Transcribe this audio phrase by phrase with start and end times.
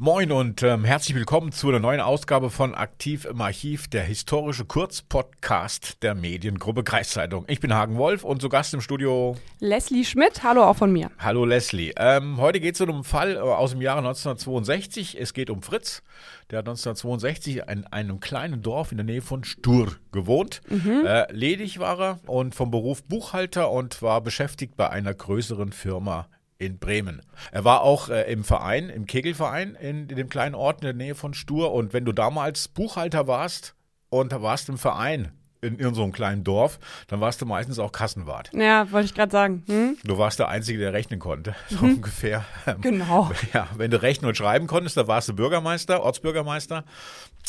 [0.00, 4.64] Moin und ähm, herzlich willkommen zu einer neuen Ausgabe von Aktiv im Archiv, der historische
[4.64, 7.44] Kurzpodcast der Mediengruppe Kreiszeitung.
[7.48, 10.44] Ich bin Hagen Wolf und zu Gast im Studio Leslie Schmidt.
[10.44, 11.10] Hallo auch von mir.
[11.18, 11.92] Hallo Leslie.
[11.96, 15.20] Ähm, heute geht es um einen Fall äh, aus dem Jahre 1962.
[15.20, 16.04] Es geht um Fritz.
[16.52, 20.60] Der hat 1962 in einem kleinen Dorf in der Nähe von Stur gewohnt.
[20.68, 21.06] Mhm.
[21.06, 26.28] Äh, ledig war er und vom Beruf Buchhalter und war beschäftigt bei einer größeren Firma
[26.58, 27.22] in Bremen.
[27.52, 30.94] Er war auch äh, im Verein, im Kegelverein in, in, dem kleinen Ort in der
[30.94, 31.72] Nähe von Stur.
[31.72, 33.74] Und wenn du damals Buchhalter warst
[34.10, 37.92] und warst im Verein, in, in so einem kleinen Dorf, dann warst du meistens auch
[37.92, 38.50] Kassenwart.
[38.52, 39.62] Ja, wollte ich gerade sagen.
[39.66, 39.96] Hm?
[40.04, 41.94] Du warst der Einzige, der rechnen konnte, so mhm.
[41.94, 42.44] ungefähr.
[42.80, 43.30] Genau.
[43.54, 46.84] Ja, wenn du rechnen und schreiben konntest, da warst du Bürgermeister, Ortsbürgermeister.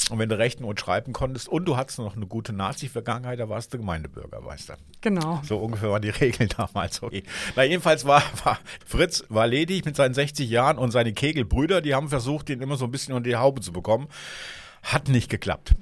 [0.10, 3.50] Und wenn du rechnen und schreiben konntest und du hattest noch eine gute Nazi-Vergangenheit, da
[3.50, 4.78] warst du Gemeindebürgermeister.
[5.02, 5.42] Genau.
[5.44, 7.04] So ungefähr waren die Regeln damals.
[7.04, 7.24] Okay.
[7.56, 11.96] Na, jedenfalls war, war Fritz war ledig mit seinen 60 Jahren und seine Kegelbrüder, die
[11.96, 14.08] haben versucht, ihn immer so ein bisschen unter die Haube zu bekommen.
[14.84, 15.76] Hat nicht geklappt.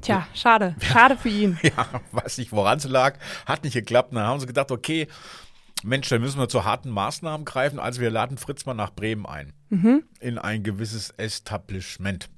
[0.00, 0.74] Tja, schade.
[0.80, 1.58] Schade für ihn.
[1.62, 3.18] Ja, weiß nicht, woran es lag.
[3.46, 4.14] Hat nicht geklappt.
[4.14, 5.08] dann haben sie gedacht, okay,
[5.82, 7.78] Mensch, dann müssen wir zu harten Maßnahmen greifen.
[7.78, 9.52] Also wir laden Fritz mal nach Bremen ein.
[9.68, 10.04] Mhm.
[10.20, 12.28] In ein gewisses Establishment.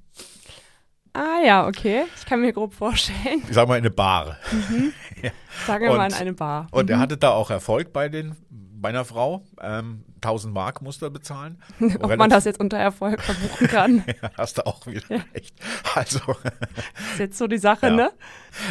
[1.13, 2.05] Ah ja, okay.
[2.17, 3.43] Ich kann mir grob vorstellen.
[3.47, 4.37] Ich sag mal in eine Bar.
[4.51, 4.93] Mhm.
[5.21, 5.31] ja.
[5.67, 6.67] Sagen wir mal in eine Bar.
[6.71, 6.93] Und mhm.
[6.93, 8.35] er hatte da auch Erfolg bei den
[8.83, 9.43] bei einer Frau.
[9.59, 11.61] Ähm, 1000 Mark musste er bezahlen.
[11.99, 14.03] Ob man das jetzt unter Erfolg verbuchen kann.
[14.21, 15.23] ja, hast du auch wieder ja.
[15.33, 15.55] recht.
[15.95, 16.19] Also.
[17.13, 17.93] ist jetzt so die Sache, ja.
[17.93, 18.11] ne?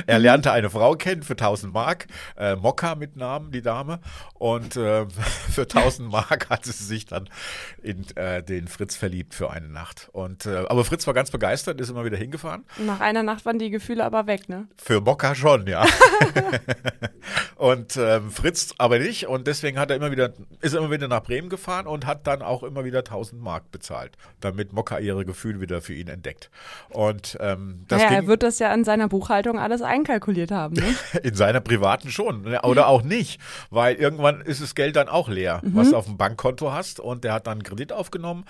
[0.06, 3.98] Er lernte eine Frau kennen für 1000 Mark, äh, Mokka mit Namen, die Dame.
[4.34, 5.06] Und äh,
[5.50, 7.28] für 1000 Mark hatte sie sich dann
[7.82, 10.08] in äh, den Fritz verliebt für eine Nacht.
[10.12, 12.64] Und, äh, aber Fritz war ganz begeistert, ist immer wieder hingefahren.
[12.78, 14.68] Nach einer Nacht waren die Gefühle aber weg, ne?
[14.76, 15.84] Für Mokka schon, ja.
[17.62, 19.28] Und ähm, Fritz aber nicht.
[19.28, 20.32] Und deswegen hat er immer wieder,
[20.62, 23.70] ist er immer wieder nach Bremen gefahren und hat dann auch immer wieder 1000 Mark
[23.70, 26.50] bezahlt, damit Mokka ihre Gefühle wieder für ihn entdeckt.
[26.88, 30.74] Und ähm, das naja, er wird das ja in seiner Buchhaltung alles einkalkuliert haben.
[30.74, 30.96] Ne?
[31.22, 32.62] in seiner privaten schon ne?
[32.62, 35.76] oder auch nicht, weil irgendwann ist das Geld dann auch leer, mhm.
[35.76, 38.44] was du auf dem Bankkonto hast und der hat dann einen Kredit aufgenommen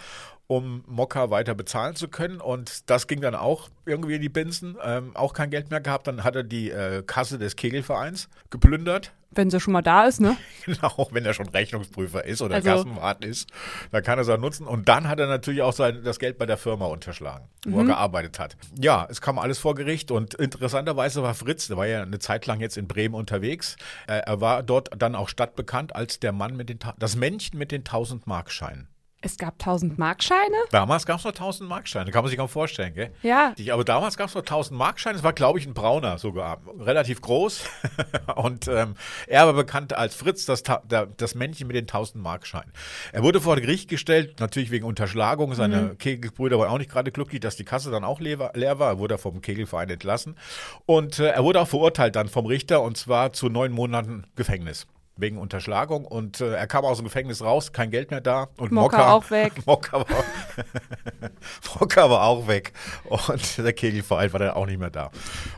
[0.57, 2.41] um Mokka weiter bezahlen zu können.
[2.41, 4.77] Und das ging dann auch irgendwie in die Binsen.
[4.85, 6.07] Ähm, auch kein Geld mehr gehabt.
[6.07, 9.13] Dann hat er die äh, Kasse des Kegelvereins geplündert.
[9.35, 10.37] Wenn sie schon mal da ist, ne?
[10.67, 13.49] genau, wenn er schon Rechnungsprüfer ist oder also, Kassenwart ist,
[13.91, 14.67] dann kann er es auch nutzen.
[14.67, 17.79] Und dann hat er natürlich auch sein, das Geld bei der Firma unterschlagen, wo mhm.
[17.79, 18.59] er gearbeitet hat.
[18.79, 22.45] Ja, es kam alles vor Gericht und interessanterweise war Fritz, der war ja eine Zeit
[22.45, 23.77] lang jetzt in Bremen unterwegs.
[24.07, 27.73] Äh, er war dort dann auch stadtbekannt als der Mann mit den, das Männchen mit
[27.73, 28.92] den 1000 Markscheinen.
[29.25, 30.57] Es gab 1000 Markscheine?
[30.73, 33.13] Damals gab es noch 1000 Markscheine, kann man sich kaum vorstellen, gell?
[33.23, 33.55] Ja.
[33.71, 37.21] aber damals gab es noch 1000 Markscheine, es war, glaube ich, ein brauner sogar, relativ
[37.21, 37.65] groß.
[38.35, 38.97] und ähm,
[39.29, 40.65] er war bekannt als Fritz, das,
[41.17, 42.73] das Männchen mit den 1000 Markscheinen.
[43.13, 45.55] Er wurde vor Gericht gestellt, natürlich wegen Unterschlagung.
[45.55, 45.99] Seine mhm.
[45.99, 48.91] Kegelbrüder waren auch nicht gerade glücklich, dass die Kasse dann auch leer, leer war.
[48.91, 50.37] Er wurde vom Kegelverein entlassen.
[50.85, 54.89] Und äh, er wurde auch verurteilt dann vom Richter und zwar zu neun Monaten Gefängnis
[55.17, 58.73] wegen Unterschlagung und äh, er kam aus dem Gefängnis raus, kein Geld mehr da und
[58.73, 59.53] Mokka, Mokka auch weg.
[59.67, 60.07] Mokka war,
[61.81, 62.73] Mokka war auch weg
[63.05, 65.11] und der Kegelverein war dann auch nicht mehr da.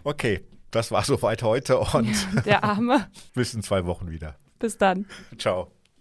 [0.03, 3.09] Okay, das war soweit heute und der Arme.
[3.35, 4.37] bis in zwei Wochen wieder.
[4.59, 5.07] Bis dann.
[5.39, 5.71] Ciao.